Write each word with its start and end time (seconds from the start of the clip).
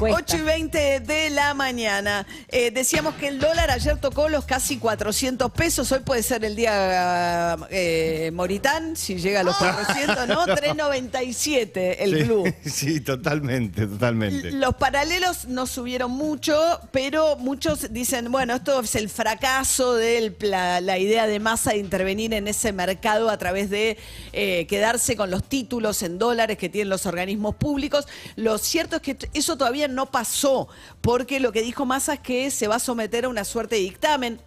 8 0.00 0.38
y 0.38 0.40
20 0.40 1.00
de 1.00 1.30
la 1.30 1.54
mañana. 1.54 2.26
Eh, 2.48 2.72
decíamos 2.72 3.14
que 3.14 3.28
el 3.28 3.38
dólar 3.38 3.70
ayer 3.70 3.96
tocó 3.98 4.28
los 4.28 4.44
casi 4.44 4.78
400 4.78 5.52
pesos. 5.52 5.92
Hoy 5.92 6.00
puede 6.00 6.24
ser 6.24 6.44
el 6.44 6.56
día 6.56 7.56
eh, 7.70 8.32
Moritán, 8.34 8.96
si 8.96 9.14
llega 9.20 9.40
a 9.40 9.42
los 9.44 9.56
400, 9.56 10.26
¿no? 10.26 10.46
3.97 10.46 11.96
el 12.00 12.10
Sí, 12.16 12.22
blue. 12.24 12.54
Sí, 12.64 13.00
totalmente, 13.02 13.86
totalmente. 13.86 14.50
Los 14.50 14.74
paralelos 14.74 15.44
no 15.46 15.64
subieron 15.64 16.10
mucho, 16.10 16.80
pero 16.90 17.36
muchos 17.36 17.92
dicen, 17.92 18.32
bueno, 18.32 18.56
esto 18.56 18.80
es 18.80 18.96
el 18.96 19.08
fracaso 19.08 19.94
de 19.94 20.34
la, 20.40 20.80
la 20.80 20.98
idea 20.98 21.28
de 21.28 21.38
masa 21.38 21.70
de 21.70 21.78
intervenir 21.78 22.34
en 22.34 22.48
ese 22.48 22.72
mercado 22.72 23.30
a 23.30 23.38
través 23.38 23.70
de 23.70 23.96
eh, 24.32 24.66
quedarse 24.66 25.14
con 25.14 25.30
los 25.30 25.44
títulos 25.44 26.02
en 26.02 26.18
dólares 26.18 26.58
que 26.58 26.68
tienen 26.68 26.88
los 26.88 27.06
organismos 27.06 27.54
públicos. 27.54 28.08
Lo 28.34 28.58
cierto 28.58 28.96
es 28.96 29.02
que 29.02 29.16
eso 29.34 29.56
todavía 29.56 29.83
no 29.88 30.10
pasó, 30.10 30.68
porque 31.00 31.40
lo 31.40 31.52
que 31.52 31.62
dijo 31.62 31.84
Massa 31.86 32.14
es 32.14 32.20
que 32.20 32.50
se 32.50 32.68
va 32.68 32.76
a 32.76 32.80
someter 32.80 33.24
a 33.24 33.28
una 33.28 33.44
suerte 33.44 33.76
de 33.76 33.82
dictamen. 33.82 34.40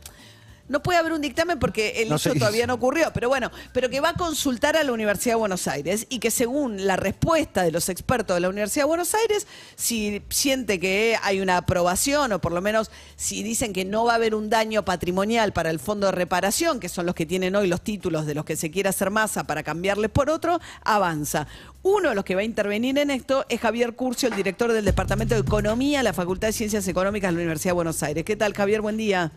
No 0.70 0.84
puede 0.84 1.00
haber 1.00 1.14
un 1.14 1.22
dictamen 1.22 1.60
porque 1.60 2.02
el 2.02 2.10
No 2.10 2.18
hecho 2.18 2.34
todavía 2.34 2.60
hizo. 2.62 2.68
no 2.68 2.74
ocurrió, 2.74 3.12
pero 3.14 3.30
bueno, 3.30 3.52
pero 3.72 3.90
que 3.90 4.02
va 4.02 4.10
a 4.10 4.14
consultar 4.14 4.76
a 4.76 4.84
la 4.84 4.92
Universidad 4.92 5.36
de 5.36 5.40
Buenos 5.40 5.68
Aires 5.68 6.06
y 6.10 6.20
que 6.20 6.30
según 6.30 6.86
la 6.86 6.98
respuesta 6.98 7.64
de 7.64 7.72
los 7.72 7.88
expertos 7.88 8.36
de 8.36 8.42
la 8.42 8.50
Universidad 8.50 8.84
de 8.84 8.88
Buenos 8.88 9.14
Aires, 9.16 9.48
si 9.76 10.22
siente 10.30 10.80
que 10.80 11.18
hay 11.24 11.40
una 11.40 11.58
aprobación 11.58 12.34
o 12.34 12.40
por 12.40 12.52
lo 12.52 12.62
menos 12.62 12.92
si 13.16 13.44
dicen 13.44 13.72
que 13.72 13.86
no 13.86 14.04
va 14.04 14.14
a 14.14 14.16
haber 14.16 14.36
un 14.36 14.50
daño 14.50 14.84
patrimonial 14.84 15.54
para 15.54 15.70
el 15.70 15.80
fondo 15.80 16.08
de 16.08 16.12
reparación, 16.12 16.80
que 16.82 16.90
son 16.90 17.06
los 17.06 17.16
que 17.16 17.26
tienen 17.26 17.56
hoy 17.56 17.68
los 17.68 17.82
títulos 17.82 18.26
de 18.26 18.36
los 18.36 18.44
que 18.44 18.58
se 18.58 18.70
quiere 18.70 18.90
hacer 18.90 19.10
masa 19.10 19.46
para 19.46 19.64
cambiarles 19.64 20.12
por 20.12 20.30
otro, 20.30 20.60
avanza. 20.84 21.48
Uno 21.84 22.10
de 22.10 22.16
los 22.16 22.26
que 22.26 22.36
va 22.36 22.42
a 22.42 22.44
intervenir 22.44 22.98
en 22.98 23.12
esto 23.12 23.46
es 23.48 23.62
Javier 23.62 23.96
Curcio, 23.96 24.28
el 24.28 24.36
director 24.36 24.74
del 24.74 24.84
Departamento 24.84 25.34
de 25.36 25.42
Economía 25.42 26.00
de 26.00 26.04
la 26.04 26.14
Facultad 26.14 26.50
de 26.50 26.54
Ciencias 26.54 26.86
Económicas 26.90 27.30
de 27.30 27.34
la 27.36 27.38
Universidad 27.38 27.70
de 27.70 27.76
Buenos 27.76 28.04
Aires. 28.04 28.26
¿Qué 28.26 28.36
tal, 28.36 28.54
Javier? 28.54 28.82
Buen 28.82 28.98
día. 28.98 29.32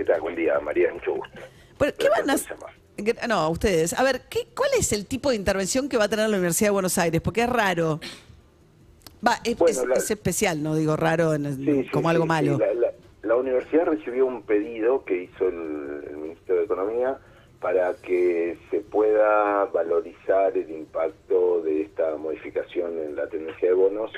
¿Qué 0.00 0.06
tal? 0.06 0.22
Buen 0.22 0.34
día, 0.34 0.58
María, 0.60 0.90
mucho 0.94 1.12
gusto. 1.16 1.40
Bueno, 1.78 1.92
¿qué 1.98 2.08
van 2.08 2.30
a. 2.30 2.36
Gra- 2.96 3.26
No, 3.28 3.50
ustedes. 3.50 3.92
A 3.92 4.02
ver, 4.02 4.22
¿qué, 4.30 4.48
¿cuál 4.56 4.70
es 4.78 4.94
el 4.94 5.04
tipo 5.04 5.28
de 5.28 5.36
intervención 5.36 5.90
que 5.90 5.98
va 5.98 6.04
a 6.04 6.08
tener 6.08 6.26
la 6.30 6.36
Universidad 6.38 6.68
de 6.68 6.72
Buenos 6.72 6.96
Aires? 6.96 7.20
Porque 7.20 7.42
es 7.42 7.50
raro. 7.50 8.00
Va, 9.22 9.34
es, 9.44 9.58
Bueno, 9.58 9.78
es- 9.82 9.86
la- 9.86 9.94
es 9.96 10.10
especial, 10.10 10.62
no 10.62 10.74
digo 10.74 10.96
raro 10.96 11.34
en- 11.34 11.54
Sí, 11.54 11.82
sí, 11.82 11.88
como 11.90 12.08
sí, 12.08 12.12
algo 12.14 12.24
sí. 12.24 12.28
malo. 12.28 12.56
La, 12.58 12.72
la- 12.72 12.92
la 13.24 13.36
universidad 13.36 13.84
recibió 13.84 14.24
un 14.24 14.40
pedido 14.44 15.04
que 15.04 15.24
hizo 15.24 15.46
el, 15.48 16.04
el 16.08 16.16
Ministerio 16.16 16.60
de 16.60 16.64
Economía 16.64 17.18
para 17.60 17.92
que 17.96 18.56
se 18.70 18.80
pueda 18.80 19.66
valorizar 19.66 20.56
el 20.56 20.70
impacto 20.70 21.60
de 21.60 21.82
esta 21.82 22.16
modificación 22.16 22.98
en 23.00 23.16
la 23.16 23.28
tendencia 23.28 23.68
de 23.68 23.74
bonos 23.74 24.10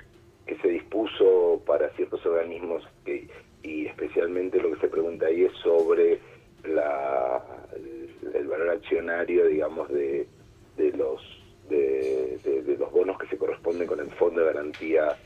que 0.47 0.57
se 0.59 0.69
dispuso 0.69 1.61
para 1.67 1.89
ciertos 1.97 2.25
organismos 2.25 2.85
que, 3.05 3.27
y 3.63 3.87
especialmente 3.87 4.61
lo 4.61 4.73
que 4.73 4.81
se 4.81 4.89
pregunta 4.89 5.27
ahí 5.27 5.45
es 5.45 5.53
sobre 5.63 6.19
la, 6.65 7.43
el, 8.35 8.47
valor 8.47 8.71
accionario, 8.71 9.47
digamos, 9.47 9.89
de, 9.89 10.27
de 10.77 10.93
los 10.93 11.21
de 11.69 12.77
los 12.79 12.91
bonos 12.91 13.19
que 13.19 13.29
se 13.29 13.39
corresponden 13.39 13.87
con 13.87 14.01
el 14.01 14.11
Fondo 14.11 14.41
de 14.41 14.53
Garantía 14.53 15.17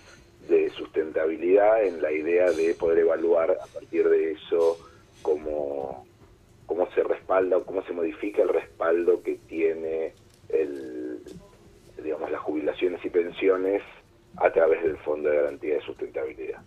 de 0.49 0.71
Sustentabilidad 0.71 1.85
en 1.85 2.01
la 2.01 2.13
idea 2.13 2.51
de 2.51 2.75
poder 2.75 3.01
evaluar 3.01 3.51
a 3.51 3.67
partir 3.67 4.09
de 4.09 4.33
eso 4.33 4.79
cómo, 5.23 6.07
cómo 6.67 6.89
se 6.93 7.03
respalda 7.03 7.57
o 7.57 7.65
cómo 7.65 7.83
se 7.83 7.93
modifica 7.93 8.43
el 8.43 8.51
respaldo 8.51 9.23
que 9.23 9.37
tiene 9.49 10.13
el, 10.49 11.19
digamos, 12.03 12.31
las 12.31 12.41
jubilaciones 12.41 13.05
y 13.05 13.11
pensiones 13.11 13.83
a 14.37 14.51
través 14.51 14.83
del 14.83 14.97
Fondo 14.99 15.29
de 15.29 15.37
Garantía 15.37 15.75
de 15.75 15.81
Sustentabilidad. 15.81 16.63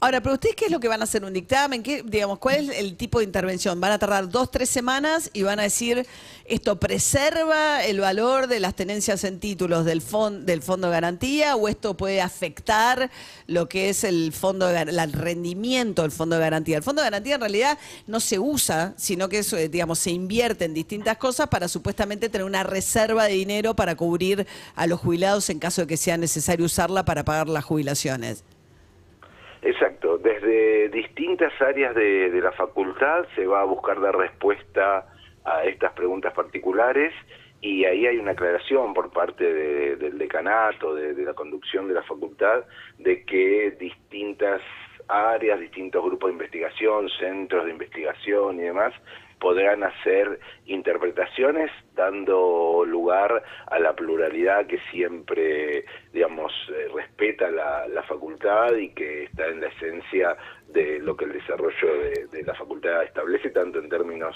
Ahora, 0.00 0.22
pero 0.22 0.34
ustedes 0.34 0.54
qué 0.54 0.66
es 0.66 0.70
lo 0.70 0.78
que 0.78 0.86
van 0.86 1.00
a 1.00 1.04
hacer 1.04 1.24
un 1.24 1.32
dictamen, 1.32 1.82
¿Qué, 1.82 2.04
digamos, 2.04 2.38
¿cuál 2.38 2.70
es 2.70 2.78
el 2.78 2.96
tipo 2.96 3.18
de 3.18 3.24
intervención? 3.24 3.80
¿Van 3.80 3.90
a 3.90 3.98
tardar 3.98 4.28
dos, 4.28 4.48
tres 4.48 4.70
semanas 4.70 5.28
y 5.32 5.42
van 5.42 5.58
a 5.58 5.64
decir 5.64 6.06
esto 6.44 6.78
preserva 6.78 7.84
el 7.84 7.98
valor 7.98 8.46
de 8.46 8.60
las 8.60 8.76
tenencias 8.76 9.24
en 9.24 9.40
títulos 9.40 9.84
del 9.84 10.00
fondo 10.00 10.44
del 10.46 10.62
fondo 10.62 10.86
de 10.86 10.92
garantía 10.92 11.56
o 11.56 11.68
esto 11.68 11.96
puede 11.96 12.20
afectar 12.20 13.10
lo 13.48 13.68
que 13.68 13.88
es 13.88 14.04
el 14.04 14.32
fondo 14.32 14.68
de, 14.68 14.82
el 14.82 15.12
rendimiento 15.12 16.02
del 16.02 16.12
fondo 16.12 16.36
de 16.36 16.42
garantía? 16.42 16.76
El 16.76 16.84
fondo 16.84 17.02
de 17.02 17.06
garantía 17.06 17.34
en 17.34 17.40
realidad 17.40 17.78
no 18.06 18.20
se 18.20 18.38
usa, 18.38 18.94
sino 18.96 19.28
que 19.28 19.40
eh, 19.40 19.68
digamos 19.68 19.98
se 19.98 20.12
invierte 20.12 20.64
en 20.64 20.74
distintas 20.74 21.16
cosas 21.16 21.48
para 21.48 21.66
supuestamente 21.66 22.28
tener 22.28 22.44
una 22.44 22.62
reserva 22.62 23.24
de 23.24 23.32
dinero 23.32 23.74
para 23.74 23.96
cubrir 23.96 24.46
a 24.76 24.86
los 24.86 25.00
jubilados 25.00 25.50
en 25.50 25.58
caso 25.58 25.80
de 25.80 25.86
que 25.88 25.96
sea 25.96 26.16
necesario 26.16 26.66
usarla 26.66 27.04
para 27.04 27.24
pagar 27.24 27.48
las 27.48 27.64
jubilaciones. 27.64 28.44
Desde 30.00 30.88
distintas 30.90 31.52
áreas 31.60 31.94
de, 31.94 32.30
de 32.30 32.40
la 32.40 32.52
facultad 32.52 33.26
se 33.34 33.46
va 33.46 33.62
a 33.62 33.64
buscar 33.64 34.00
dar 34.00 34.16
respuesta 34.16 35.06
a 35.44 35.64
estas 35.64 35.92
preguntas 35.92 36.32
particulares 36.34 37.12
y 37.60 37.84
ahí 37.84 38.06
hay 38.06 38.18
una 38.18 38.32
aclaración 38.32 38.94
por 38.94 39.10
parte 39.10 39.52
de- 39.52 39.96
del 39.96 40.16
decanato, 40.18 40.94
de, 40.94 41.14
de 41.14 41.24
la 41.24 41.34
conducción 41.34 41.88
de 41.88 41.94
la 41.94 42.02
facultad, 42.04 42.64
de 42.98 43.24
que 43.24 43.72
distintas 43.80 44.60
áreas, 45.08 45.58
distintos 45.58 46.04
grupos 46.04 46.28
de 46.28 46.34
investigación, 46.34 47.08
centros 47.18 47.64
de 47.64 47.72
investigación 47.72 48.60
y 48.60 48.62
demás, 48.62 48.94
podrán 49.40 49.84
hacer 49.84 50.38
interpretaciones 50.66 51.70
dando 51.94 52.84
lugar 52.86 53.42
a 53.66 53.78
la 53.78 53.94
pluralidad 53.94 54.66
que 54.66 54.78
siempre, 54.90 55.84
digamos, 56.12 56.52
eh, 56.70 56.88
respeta 56.94 57.50
la, 57.50 58.02
facultad 58.08 58.74
y 58.76 58.88
que 58.90 59.24
está 59.24 59.46
en 59.48 59.60
la 59.60 59.66
esencia 59.66 60.36
de 60.68 60.98
lo 61.00 61.14
que 61.14 61.26
el 61.26 61.32
desarrollo 61.32 62.00
de, 62.30 62.42
la 62.42 62.54
facultad 62.54 63.02
establece, 63.02 63.50
tanto 63.50 63.80
en 63.80 63.88
términos 63.90 64.34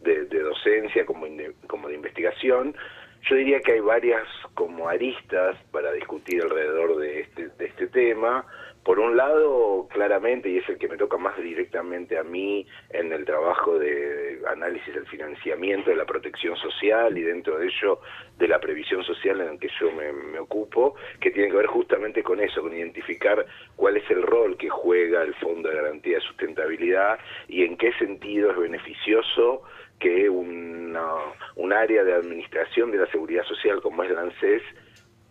de, 0.00 0.24
docencia 0.26 1.06
como, 1.06 1.26
como 1.66 1.88
de 1.88 1.94
investigación. 1.94 2.76
Yo 3.22 3.36
diría 3.36 3.60
que 3.60 3.72
hay 3.72 3.80
varias 3.80 4.28
como 4.52 4.88
aristas 4.88 5.56
para 5.70 5.92
discutir 5.92 6.42
alrededor 6.42 6.98
de 6.98 7.20
este, 7.20 7.48
de 7.48 7.64
este 7.64 7.86
tema. 7.86 8.44
Por 8.84 9.00
un 9.00 9.16
lado, 9.16 9.88
claramente, 9.90 10.50
y 10.50 10.58
es 10.58 10.68
el 10.68 10.76
que 10.76 10.88
me 10.88 10.98
toca 10.98 11.16
más 11.16 11.34
directamente 11.38 12.18
a 12.18 12.22
mí 12.22 12.66
en 12.90 13.12
el 13.14 13.24
trabajo 13.24 13.78
de 13.78 14.42
análisis 14.46 14.94
del 14.94 15.06
financiamiento 15.06 15.88
de 15.88 15.96
la 15.96 16.04
protección 16.04 16.54
social 16.56 17.16
y 17.16 17.22
dentro 17.22 17.58
de 17.58 17.66
ello 17.66 18.00
de 18.36 18.46
la 18.46 18.60
previsión 18.60 19.02
social 19.02 19.40
en 19.40 19.48
el 19.52 19.58
que 19.58 19.70
yo 19.80 19.90
me, 19.90 20.38
ocupo, 20.38 20.96
que 21.18 21.30
tiene 21.30 21.48
que 21.48 21.56
ver 21.56 21.66
justamente 21.66 22.22
con 22.22 22.40
eso, 22.40 22.60
con 22.60 22.76
identificar 22.76 23.46
cuál 23.74 23.96
es 23.96 24.10
el 24.10 24.22
rol 24.22 24.58
que 24.58 24.68
juega 24.68 25.22
el 25.22 25.34
Fondo 25.36 25.70
de 25.70 25.76
Garantía 25.76 26.16
de 26.16 26.20
Sustentabilidad 26.20 27.18
y 27.48 27.64
en 27.64 27.78
qué 27.78 27.90
sentido 27.94 28.50
es 28.50 28.58
beneficioso 28.58 29.62
que 29.98 30.28
una, 30.28 31.08
un 31.56 31.72
área 31.72 32.04
de 32.04 32.12
administración 32.12 32.90
de 32.90 32.98
la 32.98 33.06
seguridad 33.06 33.44
social 33.44 33.80
como 33.80 34.02
es 34.02 34.10
la 34.10 34.20
ANSES 34.20 34.62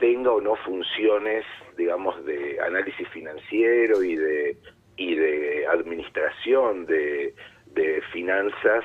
tenga 0.03 0.33
o 0.33 0.41
no 0.41 0.57
funciones, 0.57 1.45
digamos, 1.77 2.25
de 2.25 2.59
análisis 2.59 3.07
financiero 3.07 4.03
y 4.03 4.17
de 4.17 4.57
y 4.97 5.15
de 5.15 5.65
administración 5.65 6.85
de, 6.85 7.33
de 7.67 8.01
finanzas 8.11 8.83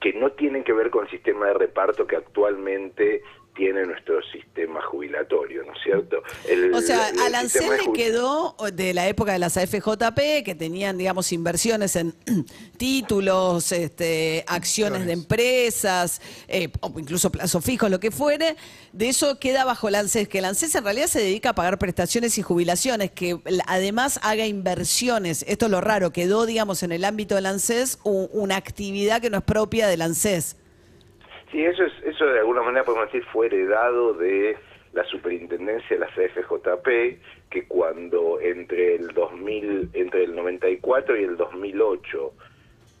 que 0.00 0.12
no 0.12 0.30
tienen 0.30 0.62
que 0.62 0.72
ver 0.72 0.90
con 0.90 1.04
el 1.04 1.10
sistema 1.10 1.48
de 1.48 1.54
reparto 1.54 2.06
que 2.06 2.14
actualmente 2.14 3.22
tiene 3.54 3.84
nuestro 3.84 4.22
sistema 4.32 4.80
jubilatorio, 4.82 5.64
¿no 5.64 5.72
es 5.72 5.78
cierto? 5.82 6.22
El- 6.48 6.72
O 6.72 6.80
sea, 6.80 7.08
el 7.10 7.18
al 7.20 7.34
ANSES 7.34 7.52
sistema 7.62 7.76
de 7.76 7.82
le 7.86 7.92
quedó 7.92 8.56
de 8.72 8.94
la 8.94 9.08
época 9.08 9.32
de 9.32 9.38
las 9.38 9.56
AFJP, 9.56 10.42
que 10.44 10.54
tenían, 10.54 10.96
digamos, 10.96 11.32
inversiones 11.32 11.96
en 11.96 12.14
títulos, 12.78 13.72
este, 13.72 14.44
acciones 14.46 15.04
de 15.06 15.12
empresas, 15.12 16.22
eh, 16.48 16.68
o 16.80 16.92
incluso 16.98 17.30
plazo 17.30 17.60
fijo, 17.60 17.88
lo 17.88 18.00
que 18.00 18.10
fuere. 18.10 18.56
De 18.92 19.08
eso 19.08 19.38
queda 19.38 19.64
bajo 19.64 19.88
el 19.88 19.96
ANSES, 19.96 20.28
que 20.28 20.38
el 20.38 20.44
ANSES 20.46 20.74
en 20.76 20.84
realidad 20.84 21.06
se 21.08 21.20
dedica 21.20 21.50
a 21.50 21.54
pagar 21.54 21.78
prestaciones 21.78 22.38
y 22.38 22.42
jubilaciones, 22.42 23.10
que 23.10 23.38
además 23.66 24.20
haga 24.22 24.46
inversiones. 24.46 25.44
Esto 25.48 25.66
es 25.66 25.70
lo 25.70 25.80
raro, 25.80 26.12
quedó, 26.12 26.46
digamos, 26.46 26.82
en 26.82 26.92
el 26.92 27.04
ámbito 27.04 27.34
del 27.34 27.46
ANSES 27.46 27.98
una 28.04 28.56
actividad 28.56 29.20
que 29.20 29.28
no 29.30 29.38
es 29.38 29.44
propia 29.44 29.86
del 29.88 30.02
ANSES. 30.02 30.56
Sí, 31.52 31.60
eso 31.64 31.82
es, 31.82 31.92
eso 32.20 32.30
de 32.30 32.40
alguna 32.40 32.62
manera 32.62 32.84
podemos 32.84 33.10
decir 33.10 33.26
fue 33.32 33.46
heredado 33.46 34.12
de 34.12 34.56
la 34.92 35.04
superintendencia 35.04 35.96
de 35.96 36.00
la 36.00 36.08
CFJP, 36.08 37.48
que 37.48 37.66
cuando 37.66 38.38
entre 38.40 38.96
el 38.96 39.08
2000, 39.08 39.90
entre 39.94 40.24
el 40.24 40.34
94 40.34 41.16
y 41.16 41.24
el 41.24 41.36
2008 41.36 42.32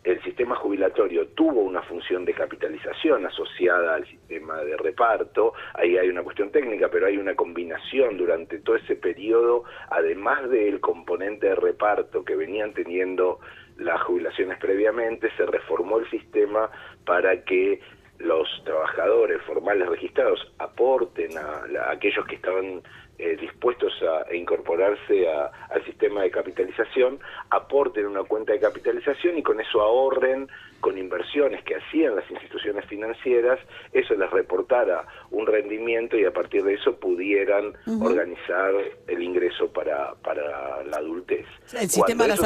el 0.02 0.22
sistema 0.22 0.56
jubilatorio 0.56 1.26
tuvo 1.28 1.60
una 1.60 1.82
función 1.82 2.24
de 2.24 2.32
capitalización 2.32 3.26
asociada 3.26 3.96
al 3.96 4.06
sistema 4.06 4.62
de 4.64 4.74
reparto, 4.78 5.52
ahí 5.74 5.98
hay 5.98 6.08
una 6.08 6.22
cuestión 6.22 6.50
técnica, 6.50 6.88
pero 6.88 7.06
hay 7.06 7.18
una 7.18 7.34
combinación 7.34 8.16
durante 8.16 8.60
todo 8.60 8.76
ese 8.76 8.96
periodo, 8.96 9.64
además 9.90 10.48
del 10.48 10.80
componente 10.80 11.48
de 11.48 11.54
reparto 11.54 12.24
que 12.24 12.34
venían 12.34 12.72
teniendo 12.72 13.40
las 13.76 14.00
jubilaciones 14.00 14.58
previamente, 14.58 15.28
se 15.36 15.44
reformó 15.44 15.98
el 15.98 16.08
sistema 16.08 16.70
para 17.04 17.44
que 17.44 17.80
los 18.20 18.48
trabajadores 18.64 19.42
formales 19.42 19.88
registrados 19.88 20.40
aporten 20.58 21.36
a 21.38 21.90
aquellos 21.90 22.24
que 22.26 22.36
estaban 22.36 22.82
eh, 23.20 23.36
dispuestos 23.40 23.92
a, 24.02 24.30
a 24.30 24.34
incorporarse 24.34 25.28
a- 25.28 25.50
al 25.70 25.84
sistema 25.84 26.22
de 26.22 26.30
capitalización, 26.30 27.20
aporten 27.50 28.06
una 28.06 28.24
cuenta 28.24 28.52
de 28.52 28.60
capitalización 28.60 29.38
y 29.38 29.42
con 29.42 29.60
eso 29.60 29.80
ahorren 29.80 30.48
con 30.80 30.96
inversiones 30.96 31.62
que 31.64 31.76
hacían 31.76 32.16
las 32.16 32.28
instituciones 32.30 32.86
financieras, 32.86 33.58
eso 33.92 34.14
les 34.14 34.30
reportara 34.30 35.04
un 35.30 35.46
rendimiento 35.46 36.16
y 36.16 36.24
a 36.24 36.32
partir 36.32 36.64
de 36.64 36.72
eso 36.74 36.96
pudieran 36.98 37.74
organizar 38.02 38.72
el 39.06 39.22
ingreso 39.22 39.70
para, 39.70 40.14
para 40.22 40.82
la 40.84 40.96
adultez. 40.96 41.44
El 41.74 41.88
sistema 41.90 42.24
de 42.24 42.28
las 42.30 42.38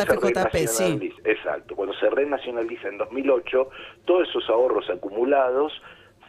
AFJP, 0.50 0.56
sí. 0.66 1.12
Exacto, 1.24 1.76
cuando 1.76 1.94
se 1.94 2.10
renacionaliza 2.10 2.88
en 2.88 2.98
2008, 2.98 3.70
todos 4.04 4.28
esos 4.28 4.48
ahorros 4.50 4.90
acumulados 4.90 5.72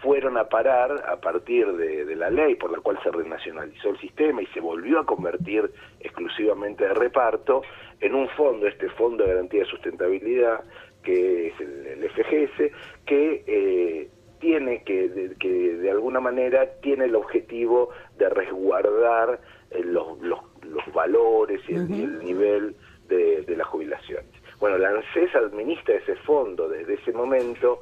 fueron 0.05 0.37
a 0.37 0.47
parar 0.47 1.03
a 1.09 1.19
partir 1.19 1.65
de, 1.73 2.05
de 2.05 2.15
la 2.15 2.29
ley 2.29 2.53
por 2.53 2.71
la 2.71 2.79
cual 2.79 2.99
se 3.03 3.09
renacionalizó 3.11 3.89
el 3.89 3.99
sistema 3.99 4.43
y 4.43 4.45
se 4.47 4.59
volvió 4.59 4.99
a 4.99 5.05
convertir 5.05 5.71
exclusivamente 5.99 6.85
de 6.87 6.93
reparto 6.93 7.63
en 7.99 8.13
un 8.13 8.29
fondo, 8.29 8.67
este 8.67 8.87
Fondo 8.89 9.23
de 9.23 9.31
Garantía 9.31 9.61
de 9.61 9.65
Sustentabilidad, 9.65 10.63
que 11.03 11.47
es 11.47 11.59
el, 11.59 11.87
el 11.87 12.09
FGS, 12.11 12.71
que 13.05 13.43
eh, 13.47 14.09
tiene 14.39 14.83
que 14.83 15.09
de, 15.09 15.35
que 15.37 15.49
de 15.49 15.89
alguna 15.89 16.19
manera 16.19 16.69
tiene 16.81 17.05
el 17.05 17.15
objetivo 17.15 17.89
de 18.19 18.29
resguardar 18.29 19.39
eh, 19.71 19.81
los, 19.83 20.19
los, 20.21 20.39
los 20.61 20.93
valores 20.93 21.61
y 21.67 21.73
el, 21.73 21.89
y 21.89 22.03
el 22.03 22.19
nivel 22.19 22.75
de, 23.07 23.41
de 23.41 23.57
las 23.57 23.67
jubilaciones. 23.67 24.29
Bueno, 24.59 24.77
la 24.77 24.89
ANSES 24.89 25.35
administra 25.35 25.95
ese 25.95 26.15
fondo 26.17 26.69
desde 26.69 26.93
ese 26.93 27.11
momento 27.11 27.81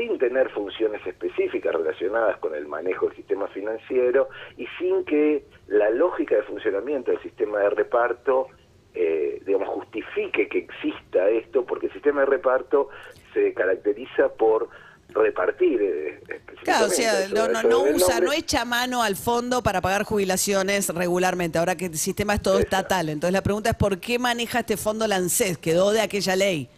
sin 0.00 0.18
tener 0.18 0.48
funciones 0.50 1.06
específicas 1.06 1.74
relacionadas 1.74 2.38
con 2.38 2.54
el 2.54 2.66
manejo 2.66 3.06
del 3.06 3.16
sistema 3.16 3.48
financiero 3.48 4.30
y 4.56 4.66
sin 4.78 5.04
que 5.04 5.44
la 5.68 5.90
lógica 5.90 6.36
de 6.36 6.42
funcionamiento 6.44 7.10
del 7.10 7.20
sistema 7.20 7.58
de 7.60 7.70
reparto 7.70 8.48
eh, 8.94 9.40
digamos, 9.46 9.68
justifique 9.68 10.48
que 10.48 10.58
exista 10.58 11.28
esto, 11.28 11.64
porque 11.64 11.86
el 11.86 11.92
sistema 11.92 12.20
de 12.22 12.26
reparto 12.26 12.88
se 13.32 13.54
caracteriza 13.54 14.30
por 14.30 14.68
repartir. 15.10 15.80
eh, 15.80 16.20
Claro, 16.64 16.86
o 16.86 16.88
sea, 16.88 17.28
no, 17.28 17.48
no, 17.48 17.62
no 17.62 17.82
usa, 17.82 18.14
nombre. 18.14 18.26
no 18.26 18.32
echa 18.32 18.64
mano 18.64 19.02
al 19.02 19.16
fondo 19.16 19.62
para 19.62 19.80
pagar 19.80 20.04
jubilaciones 20.04 20.88
regularmente, 20.88 21.58
ahora 21.58 21.76
que 21.76 21.86
el 21.86 21.96
sistema 21.96 22.34
es 22.34 22.42
todo 22.42 22.58
estatal. 22.58 23.08
Entonces 23.08 23.32
la 23.32 23.42
pregunta 23.42 23.70
es 23.70 23.76
¿por 23.76 23.98
qué 23.98 24.18
maneja 24.18 24.60
este 24.60 24.76
fondo 24.76 25.06
la 25.06 25.16
ANSES? 25.16 25.58
Quedó 25.58 25.92
de 25.92 26.00
aquella 26.00 26.34
ley. 26.36 26.68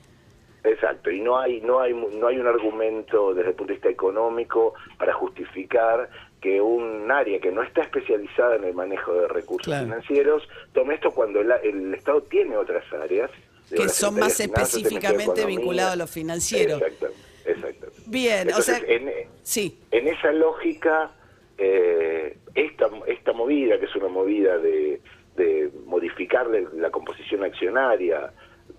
Exacto, 0.64 1.10
y 1.10 1.20
no 1.20 1.38
hay, 1.38 1.60
no 1.60 1.80
hay, 1.80 1.92
no 1.92 2.28
hay 2.28 2.38
un 2.38 2.46
argumento 2.46 3.34
desde 3.34 3.50
el 3.50 3.56
punto 3.56 3.72
de 3.72 3.74
vista 3.78 3.88
económico 3.88 4.74
para 4.96 5.12
justificar 5.14 6.08
que 6.40 6.60
un 6.60 7.10
área 7.10 7.40
que 7.40 7.50
no 7.50 7.62
está 7.62 7.82
especializada 7.82 8.56
en 8.56 8.64
el 8.64 8.74
manejo 8.74 9.12
de 9.12 9.28
recursos 9.28 9.66
Claro. 9.66 9.86
financieros 9.86 10.48
tome 10.72 10.94
esto 10.94 11.10
cuando 11.10 11.40
el, 11.40 11.50
el 11.64 11.94
Estado 11.94 12.22
tiene 12.22 12.56
otras 12.56 12.84
áreas. 12.92 13.30
Que 13.74 13.88
son 13.88 14.18
más 14.20 14.38
específicamente 14.38 15.22
Economía. 15.40 15.46
vinculados 15.46 15.92
a 15.94 15.96
lo 15.96 16.06
financiero. 16.06 16.76
Exactamente, 16.76 17.16
exactamente. 17.46 18.00
Bien, 18.06 18.38
o 18.38 18.50
Entonces, 18.50 18.78
sea, 18.78 18.94
en, 18.94 19.10
sí. 19.42 19.80
en 19.90 20.08
esa 20.08 20.30
lógica, 20.32 21.10
eh, 21.58 22.36
esta, 22.54 22.88
esta 23.06 23.32
movida, 23.32 23.78
que 23.78 23.86
es 23.86 23.96
una 23.96 24.08
movida 24.08 24.58
de, 24.58 25.00
de 25.36 25.70
modificarle 25.86 26.66
la 26.74 26.90
composición 26.90 27.42
accionaria, 27.44 28.32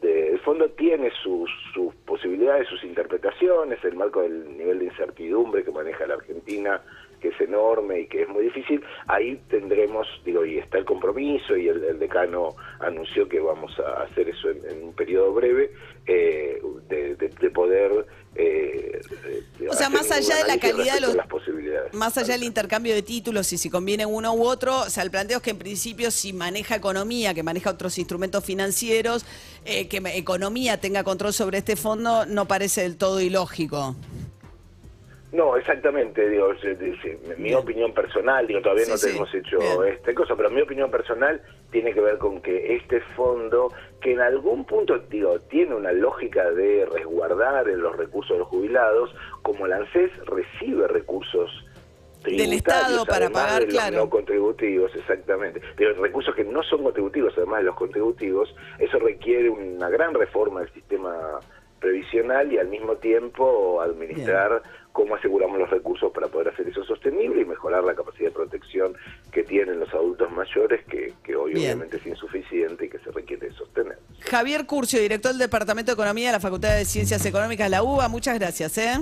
de- 0.03 0.29
el 0.33 0.39
fondo 0.39 0.69
tiene 0.71 1.09
sus, 1.23 1.49
sus 1.73 1.93
posibilidades, 2.05 2.67
sus 2.67 2.83
interpretaciones, 2.83 3.83
el 3.83 3.95
marco 3.95 4.21
del 4.21 4.55
nivel 4.57 4.77
de 4.79 4.85
incertidumbre 4.85 5.63
que 5.63 5.71
maneja 5.71 6.05
la 6.05 6.15
Argentina, 6.15 6.81
que 7.19 7.29
es 7.29 7.39
enorme 7.39 8.01
y 8.01 8.07
que 8.07 8.23
es 8.23 8.27
muy 8.29 8.43
difícil, 8.43 8.83
ahí 9.07 9.39
tendremos, 9.49 10.05
digo, 10.25 10.45
y 10.45 10.57
está 10.59 10.77
el 10.77 10.83
compromiso 10.85 11.55
y 11.55 11.69
el, 11.69 11.81
el 11.85 11.97
decano 11.97 12.49
anunció 12.81 13.29
que 13.29 13.39
vamos 13.39 13.79
a 13.79 14.03
hacer 14.03 14.27
eso 14.27 14.49
en, 14.49 14.59
en 14.69 14.83
un 14.83 14.93
periodo 14.93 15.31
breve, 15.33 15.71
eh, 16.05 16.61
de, 16.89 17.15
de- 17.15 17.29
de 17.29 17.49
poder... 17.49 18.05
eh, 18.35 18.99
O 19.69 19.73
sea, 19.73 19.89
más 19.89 20.11
allá 20.11 20.35
de 20.43 20.47
la 20.53 20.59
calidad 20.59 20.95
de 20.95 21.01
los- 21.01 21.15
las 21.15 21.27
posibilidades. 21.27 21.72
Más 21.93 22.17
allá 22.17 22.33
del 22.33 22.43
intercambio 22.43 22.95
de 22.95 23.03
títulos 23.03 23.53
y 23.53 23.57
si 23.59 23.69
conviene 23.69 24.05
uno 24.07 24.33
u 24.33 24.43
otro, 24.47 24.79
o 24.79 24.89
sea, 24.89 25.03
el 25.03 25.11
planteo 25.11 25.37
es 25.37 25.43
que 25.43 25.51
en 25.51 25.59
principio 25.59 26.09
si 26.09 26.33
maneja 26.33 26.75
economía, 26.75 27.35
que 27.35 27.43
maneja 27.43 27.69
otros 27.69 27.99
instrumentos 27.99 28.43
financieros, 28.43 29.25
eh, 29.63 29.87
que 29.87 29.97
economía 30.15 30.79
tenga 30.79 31.03
control 31.03 31.33
sobre 31.33 31.59
este 31.59 31.75
fondo, 31.75 32.25
no 32.25 32.47
parece 32.47 32.81
del 32.81 32.97
todo 32.97 33.21
ilógico. 33.21 33.95
No, 35.31 35.55
exactamente, 35.55 36.29
digo, 36.29 36.49
mi 37.37 37.53
opinión 37.53 37.93
personal, 37.93 38.45
digo, 38.47 38.61
todavía 38.61 38.85
Sí, 38.85 38.91
no 38.91 38.97
sí, 38.97 39.07
tenemos 39.07 39.33
hecho 39.33 39.57
bien. 39.59 39.93
esta 39.93 40.13
cosa, 40.13 40.35
pero 40.35 40.49
mi 40.49 40.61
opinión 40.61 40.89
personal 40.89 41.41
tiene 41.71 41.93
que 41.93 42.01
ver 42.01 42.17
con 42.17 42.41
que 42.41 42.75
este 42.75 43.01
fondo, 43.15 43.71
que 44.01 44.13
en 44.13 44.19
algún 44.19 44.65
punto, 44.65 44.97
digo, 45.09 45.39
tiene 45.41 45.75
una 45.75 45.91
lógica 45.91 46.51
de 46.51 46.85
resguardar 46.91 47.67
en 47.69 47.81
los 47.81 47.95
recursos 47.97 48.35
de 48.35 48.39
los 48.39 48.47
jubilados, 48.47 49.13
como 49.43 49.67
la 49.67 49.77
ANSES 49.77 50.11
recibe 50.25 50.87
recursos 50.87 51.51
Del 52.23 52.53
Estado 52.53 53.05
para 53.05 53.29
pagar, 53.29 53.61
de 53.61 53.67
los 53.67 53.75
claro. 53.75 53.97
no 53.97 54.09
contributivos, 54.09 54.91
exactamente. 54.95 55.61
Pero 55.75 55.93
recursos 56.01 56.33
que 56.35 56.43
no 56.43 56.63
son 56.63 56.83
contributivos, 56.83 57.33
además 57.37 57.59
de 57.59 57.65
los 57.65 57.75
contributivos, 57.75 58.53
eso 58.79 58.99
requiere 58.99 59.49
una 59.49 59.89
gran 59.89 60.13
reforma 60.13 60.61
del 60.61 60.71
sistema 60.73 61.39
previsional 61.79 62.51
y 62.51 62.57
al 62.57 62.69
mismo 62.69 62.95
tiempo 62.95 63.81
administrar 63.81 64.63
cómo 64.93 65.15
aseguramos 65.15 65.59
los 65.59 65.69
recursos 65.69 66.11
para 66.13 66.27
poder 66.27 66.49
hacer 66.49 66.67
eso 66.67 66.83
sostenible 66.85 67.41
y 67.41 67.45
mejorar 67.45 67.83
la 67.83 67.93
capacidad 67.93 68.29
de 68.29 68.31
protección 68.31 68.95
que 69.31 69.43
tienen 69.43 69.79
los 69.79 69.93
adultos 69.93 70.31
mayores, 70.31 70.85
que, 70.85 71.13
que 71.23 71.35
hoy 71.35 71.53
Bien. 71.53 71.65
obviamente 71.65 71.97
es 71.97 72.05
insuficiente 72.07 72.85
y 72.85 72.89
que 72.89 72.99
se 72.99 73.11
requiere 73.11 73.51
sostener. 73.51 73.97
Javier 74.21 74.65
Curcio, 74.65 75.01
director 75.01 75.31
del 75.31 75.39
Departamento 75.39 75.91
de 75.91 75.95
Economía 75.95 76.27
de 76.27 76.33
la 76.33 76.39
Facultad 76.39 76.77
de 76.77 76.85
Ciencias 76.85 77.25
Económicas 77.25 77.65
de 77.65 77.71
la 77.71 77.83
UBA, 77.83 78.07
muchas 78.07 78.39
gracias. 78.39 78.77
¿eh? 78.77 78.93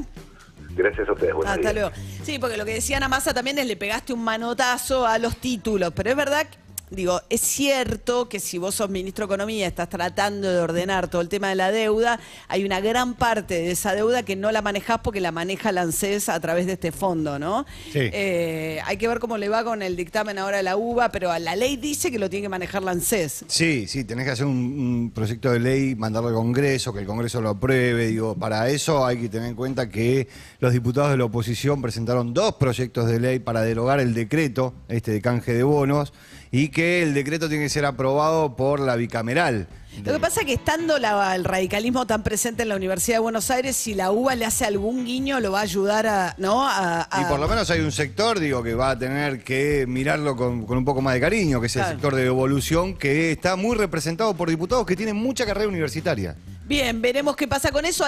Gracias 0.81 1.07
a 1.09 1.13
ustedes. 1.13 1.33
buenos 1.33 1.53
Hasta 1.53 1.73
días. 1.73 1.73
luego. 1.73 1.91
Sí, 2.23 2.39
porque 2.39 2.57
lo 2.57 2.65
que 2.65 2.73
decía 2.73 2.97
Ana 2.97 3.07
Massa 3.07 3.33
también 3.33 3.57
es 3.59 3.65
le 3.65 3.75
pegaste 3.75 4.13
un 4.13 4.23
manotazo 4.23 5.05
a 5.05 5.17
los 5.17 5.37
títulos, 5.37 5.91
pero 5.95 6.09
es 6.09 6.15
verdad, 6.15 6.47
que, 6.47 6.57
digo, 6.91 7.21
es 7.29 7.41
cierto 7.41 8.27
que 8.29 8.39
si 8.39 8.57
vos 8.57 8.75
sos 8.75 8.89
ministro 8.89 9.25
de 9.25 9.33
Economía, 9.33 9.65
estás 9.65 9.89
tratando 9.89 10.51
de 10.51 10.59
ordenar 10.59 11.07
todo 11.07 11.21
el 11.21 11.29
tema 11.29 11.49
de 11.49 11.55
la 11.55 11.71
deuda, 11.71 12.19
hay 12.47 12.65
una 12.65 12.81
gran 12.81 13.15
parte 13.15 13.55
de 13.55 13.71
esa 13.71 13.95
deuda 13.95 14.23
que 14.23 14.35
no 14.35 14.51
la 14.51 14.61
manejás 14.61 14.99
porque 14.99 15.21
la 15.21 15.31
maneja 15.31 15.71
la 15.71 15.81
ANSES 15.81 16.29
a 16.29 16.39
través 16.39 16.65
de 16.65 16.73
este 16.73 16.91
fondo, 16.91 17.39
¿no? 17.39 17.65
Sí. 17.91 17.99
Eh, 18.01 18.79
hay 18.85 18.97
que 18.97 19.07
ver 19.07 19.19
cómo 19.19 19.37
le 19.37 19.47
va 19.49 19.63
con 19.63 19.81
el 19.81 19.95
dictamen 19.95 20.37
ahora 20.37 20.57
de 20.57 20.63
la 20.63 20.75
UBA, 20.75 21.09
pero 21.09 21.37
la 21.39 21.55
ley 21.55 21.77
dice 21.77 22.11
que 22.11 22.19
lo 22.19 22.29
tiene 22.29 22.43
que 22.43 22.49
manejar 22.49 22.83
la 22.83 22.91
ANSES. 22.91 23.45
Sí, 23.47 23.87
sí, 23.87 24.03
tenés 24.03 24.25
que 24.25 24.31
hacer 24.31 24.45
un, 24.45 24.57
un 24.57 25.11
proyecto 25.11 25.51
de 25.51 25.59
ley, 25.59 25.95
mandarlo 25.95 26.29
al 26.29 26.35
Congreso, 26.35 26.93
que 26.93 26.99
el 26.99 27.05
Congreso 27.05 27.41
lo 27.41 27.49
apruebe. 27.49 28.07
Digo, 28.07 28.35
para 28.35 28.69
eso 28.69 29.05
hay 29.05 29.17
que 29.17 29.29
tener 29.29 29.49
en 29.49 29.55
cuenta 29.55 29.89
que 29.89 30.27
los 30.59 30.73
diputados 30.73 31.11
de 31.11 31.17
la 31.17 31.25
oposición 31.25 31.81
presentaron 31.81 32.33
dos 32.33 32.55
proyectos 32.55 33.07
de 33.07 33.19
ley 33.19 33.39
para 33.39 33.61
derogar 33.61 33.99
el 33.99 34.13
decreto, 34.13 34.73
este 34.89 35.11
de 35.11 35.21
canje 35.21 35.53
de 35.53 35.63
bonos, 35.63 36.13
y 36.51 36.69
que 36.69 37.01
el 37.03 37.13
decreto 37.13 37.47
tiene 37.47 37.63
que 37.65 37.69
ser 37.69 37.85
aprobado 37.85 38.55
por 38.55 38.79
la 38.79 38.95
bicameral. 38.95 39.67
Lo 40.05 40.13
que 40.13 40.19
pasa 40.19 40.39
es 40.41 40.45
que 40.47 40.53
estando 40.53 40.97
la- 40.99 41.35
el 41.35 41.43
radicalismo 41.43 42.05
tan 42.07 42.23
presente 42.23 42.63
en 42.63 42.69
la 42.69 42.77
Universidad 42.77 43.17
de 43.17 43.19
Buenos 43.21 43.51
Aires, 43.51 43.75
si 43.75 43.93
la 43.93 44.11
UBA 44.11 44.35
le 44.35 44.45
hace 44.45 44.63
algún 44.65 45.05
guiño, 45.05 45.39
lo 45.41 45.51
va 45.51 45.59
a 45.59 45.63
ayudar 45.63 46.07
a, 46.07 46.35
¿no? 46.37 46.65
A, 46.65 47.07
a- 47.11 47.21
Y 47.21 47.25
por 47.25 47.39
lo 47.39 47.47
menos 47.49 47.69
hay 47.69 47.81
un 47.81 47.91
sector, 47.91 48.39
digo, 48.39 48.63
que 48.63 48.73
va 48.73 48.91
a 48.91 48.97
tener 48.99 49.43
que 49.43 49.85
mirarlo 49.87 50.37
con, 50.37 50.65
con 50.65 50.77
un 50.77 50.85
poco 50.85 51.01
más 51.01 51.13
de 51.13 51.19
cariño, 51.19 51.59
que 51.59 51.67
es 51.67 51.75
el 51.75 51.81
Claro. 51.81 51.95
sector 51.95 52.15
de 52.15 52.25
evolución, 52.25 52.95
que 52.95 53.31
está 53.33 53.57
muy 53.57 53.75
representado 53.75 54.33
por 54.33 54.49
diputados 54.49 54.85
que 54.85 54.95
tienen 54.95 55.17
mucha 55.17 55.45
carrera 55.45 55.67
universitaria. 55.67 56.35
Bien, 56.65 57.01
veremos 57.01 57.35
qué 57.35 57.47
pasa 57.49 57.69
con 57.71 57.85
eso. 57.85 58.05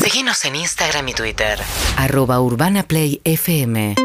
Seguinos 0.00 0.44
en 0.44 0.54
Instagram 0.56 1.08
y 1.08 1.12
Twitter. 1.14 1.58
arroba 1.96 2.40
urbanaplayfm 2.40 3.96